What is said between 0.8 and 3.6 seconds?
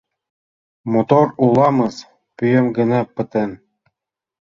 Мотор улам-ыс, пӱэм гына пытен.